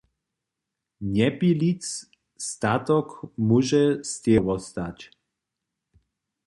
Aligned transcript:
Njepilic 1.09 1.83
statok 2.47 3.09
móže 3.49 3.83
stejo 4.15 4.41
wostać. 4.49 4.99